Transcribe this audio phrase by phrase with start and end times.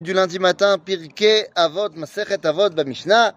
[0.00, 3.34] du lundi matin, Pirke Avot, Masechet Avot, Mishnah.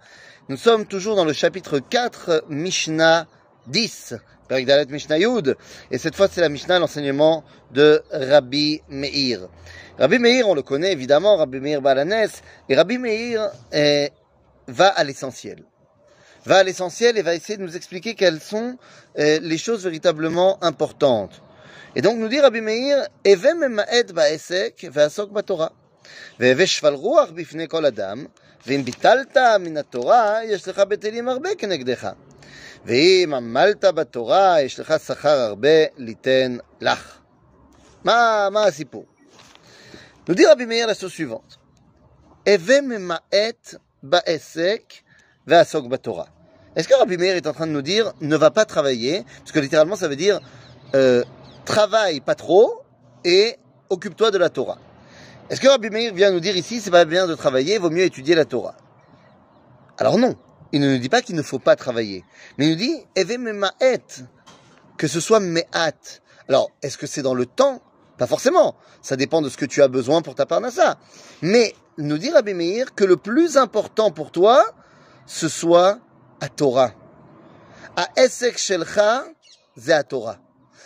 [0.47, 3.25] Nous sommes toujours dans le chapitre 4, Mishnah
[3.65, 4.13] 10,
[4.47, 5.57] Dalet Mishnah Yud.
[5.89, 9.49] Et cette fois, c'est la Mishnah, l'enseignement de Rabbi Meir.
[9.97, 12.29] Rabbi Meir, on le connaît évidemment, Rabbi Meir Balanes.
[12.69, 14.11] Et Rabbi Meir eh,
[14.67, 15.63] va à l'essentiel.
[16.45, 18.77] Va à l'essentiel et va essayer de nous expliquer quelles sont
[19.15, 21.41] eh, les choses véritablement importantes.
[21.95, 25.73] Et donc nous dit Rabbi Meir, Evem Ma'ed Ba'esek, Ve'asok Batorah.
[26.40, 28.26] והווה שפל רוח בפני כל אדם,
[28.66, 32.08] ואם ביטלת מן התורה, יש לך בטלים הרבה כנגדך.
[32.84, 37.18] ואם עמלת בתורה, יש לך שכר הרבה ליתן לך.
[38.04, 39.06] מה, מה הסיפור?
[40.28, 41.58] nous dit Rabbi Meir la chose suivante.
[42.48, 44.92] הווה ממעט בעסק
[45.46, 46.24] ועסוק בתורה.
[46.76, 49.52] Est-ce que Rabbi Meir est en train de nous dire ne va pas travailler Parce
[49.52, 50.40] que littéralement ça veut dire
[50.94, 51.22] euh,
[51.64, 52.82] travaille pas trop
[53.24, 53.56] et
[53.88, 54.78] occupe-toi de la Torah.
[55.51, 57.89] Est-ce que Rabbi Meir vient nous dire ici, c'est pas bien de travailler, il vaut
[57.89, 58.77] mieux étudier la Torah?
[59.97, 60.37] Alors non,
[60.71, 62.23] il ne nous dit pas qu'il ne faut pas travailler,
[62.57, 64.01] mais il nous dit Eve ma'et,
[64.97, 66.21] que ce soit me'at.
[66.47, 67.81] Alors, est-ce que c'est dans le temps?
[68.17, 70.97] Pas forcément, ça dépend de ce que tu as besoin pour ta parnassa.
[71.41, 74.63] Mais nous dit Rabbi Meir que le plus important pour toi,
[75.25, 75.99] ce soit
[76.39, 76.93] à Torah.
[77.97, 79.25] À Esek Shelcha,
[79.89, 80.37] à Torah.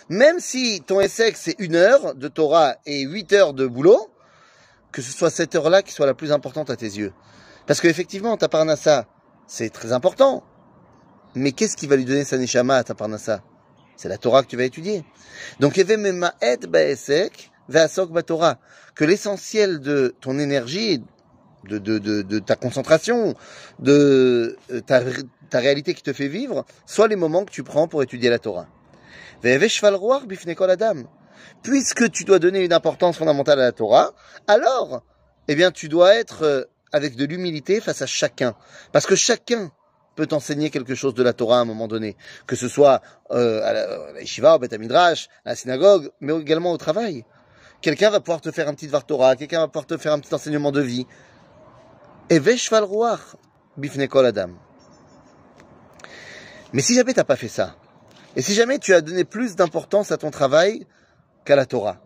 [0.09, 4.09] Même si ton Esek c'est une heure de Torah et huit heures de boulot,
[4.95, 7.11] que ce soit cette heure-là qui soit la plus importante à tes yeux.
[7.67, 9.07] Parce qu'effectivement, ta parnassa,
[9.45, 10.41] c'est très important.
[11.35, 13.43] Mais qu'est-ce qui va lui donner sa neshama à ta parnassa
[13.97, 15.03] C'est la Torah que tu vas étudier.
[15.59, 15.73] Donc,
[18.95, 21.03] que l'essentiel de ton énergie,
[21.65, 23.35] de, ta concentration,
[23.79, 25.01] de euh, ta,
[25.49, 28.39] ta réalité qui te fait vivre, soit les moments que tu prends pour étudier la
[28.39, 28.69] Torah
[31.63, 34.13] puisque tu dois donner une importance fondamentale à la Torah,
[34.47, 35.03] alors,
[35.47, 38.55] eh bien, tu dois être euh, avec de l'humilité face à chacun.
[38.91, 39.71] Parce que chacun
[40.15, 42.15] peut t'enseigner quelque chose de la Torah à un moment donné.
[42.47, 45.13] Que ce soit euh, à la, yeshiva, au Bet à
[45.45, 47.25] la synagogue, mais également au travail.
[47.81, 50.19] Quelqu'un va pouvoir te faire un petit Var Torah, quelqu'un va pouvoir te faire un
[50.19, 51.05] petit enseignement de vie.
[52.29, 52.85] Et Veshval
[53.77, 54.49] Bifnekol Adam.
[56.73, 57.75] Mais si jamais t'as pas fait ça,
[58.35, 60.87] et si jamais tu as donné plus d'importance à ton travail
[61.45, 62.01] qu'à la Torah.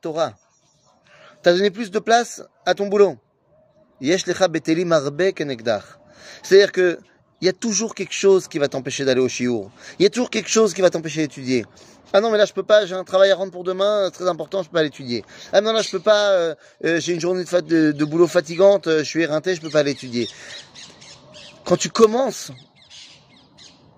[0.00, 0.34] Torah.
[1.42, 3.18] Tu as donné plus de place à ton boulot.
[6.42, 6.98] C'est-à-dire que
[7.42, 9.70] il y a toujours quelque chose qui va t'empêcher d'aller au shiur.
[9.98, 11.66] Il y a toujours quelque chose qui va t'empêcher d'étudier.
[12.12, 14.28] Ah non, mais là je peux pas, j'ai un travail à rendre pour demain, très
[14.28, 15.24] important, je peux pas l'étudier.
[15.52, 16.54] Ah non, là je peux pas, euh,
[16.84, 19.82] euh, j'ai une journée de, de, boulot fatigante, euh, je suis éreinté, je peux pas
[19.82, 20.28] l'étudier.
[21.64, 22.52] Quand tu commences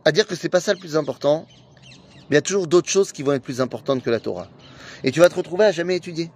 [0.05, 1.47] à dire que c'est pas ça le plus important,
[2.31, 4.49] il y a toujours d'autres choses qui vont être plus importantes que la Torah.
[5.05, 6.31] Et tu vas te retrouver à jamais étudier.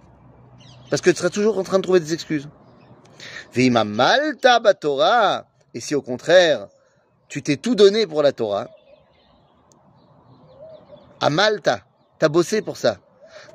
[0.89, 2.47] Parce que tu seras toujours en train de trouver des excuses.
[3.53, 5.45] Vima malta Torah.
[5.73, 6.67] Et si au contraire,
[7.27, 8.69] tu t'es tout donné pour la Torah,
[11.19, 11.79] à Malta,
[12.19, 12.97] t'as bossé pour ça.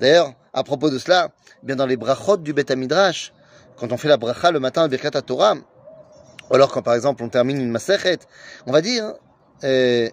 [0.00, 1.28] D'ailleurs, à propos de cela,
[1.62, 3.32] bien dans les brachot du Bet Midrash,
[3.76, 5.54] quand on fait la bracha le matin à Birkat Torah,
[6.50, 8.18] ou alors quand par exemple on termine une masechet,
[8.66, 9.12] on va dire
[9.64, 10.08] euh,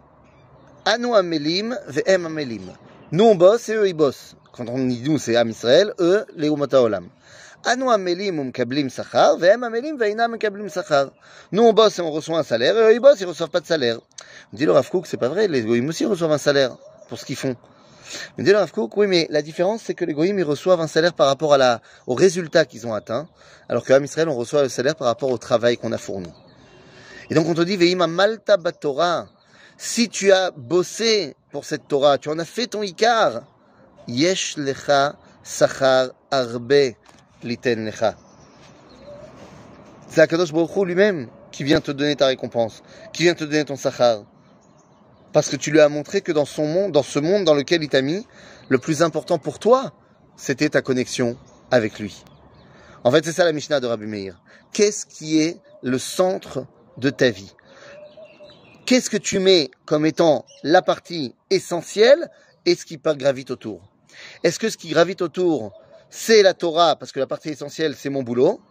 [0.87, 2.71] Anu Amelim ve'em Amelim.
[3.11, 4.35] Nous on bosse et eux ils bossent.
[4.51, 7.09] Quand on dit nous c'est Am Israël, eux les Umata Olam.
[7.63, 11.09] Anu Amelim umkablim sachar ve'em Amelim ve'inam mekablim sachar.
[11.51, 13.61] Nous on bosse et on reçoit un salaire et eux ils bossent ils reçoivent pas
[13.61, 13.97] de salaire.
[14.53, 16.77] On dit le Rav Kook c'est pas vrai, les Goïm aussi reçoivent un salaire
[17.09, 17.55] pour ce qu'ils font.
[18.37, 20.81] On dit le Rav Kook, oui mais la différence c'est que les Goïm ils reçoivent
[20.81, 23.27] un salaire par rapport à la, au résultat qu'ils ont atteint,
[23.69, 26.31] alors qu'à Israël on reçoit le salaire par rapport au travail qu'on a fourni.
[27.31, 29.25] Et donc on te dit ve'ima malta batora
[29.77, 33.43] si tu as bossé pour cette Torah, tu en as fait ton ikar,
[34.07, 36.93] yesh lecha sachar arbe
[37.43, 38.15] liten lecha.
[40.07, 43.75] C'est Akadosh Baruch lui-même qui vient te donner ta récompense, qui vient te donner ton
[43.75, 44.23] sachar.
[45.33, 47.83] Parce que tu lui as montré que dans son monde, dans ce monde dans lequel
[47.83, 48.25] il t'a mis,
[48.69, 49.91] le plus important pour toi,
[50.37, 51.37] c'était ta connexion
[51.71, 52.23] avec lui.
[53.03, 54.41] En fait, c'est ça la Mishnah de Rabbi Meir.
[54.71, 56.65] Qu'est-ce qui est le centre
[56.97, 57.53] de ta vie?
[58.85, 62.29] Qu'est-ce que tu mets comme étant la partie essentielle
[62.65, 63.81] et ce qui gravite autour?
[64.43, 65.73] Est-ce que ce qui gravite autour,
[66.09, 68.61] c'est la Torah, parce que la partie essentielle, c'est mon boulot?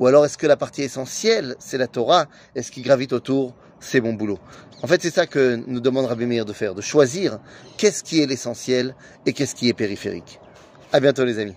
[0.00, 3.54] Ou alors est-ce que la partie essentielle, c'est la Torah, et ce qui gravite autour,
[3.80, 4.38] c'est mon boulot?
[4.82, 7.38] En fait, c'est ça que nous demande Rabbi Meir de faire, de choisir
[7.78, 8.94] qu'est-ce qui est l'essentiel
[9.24, 10.40] et qu'est-ce qui est périphérique.
[10.92, 11.56] À bientôt les amis.